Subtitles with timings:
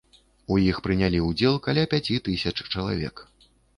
[0.53, 3.15] У іх прынялі ўдзел каля пяці тысяч чалавек.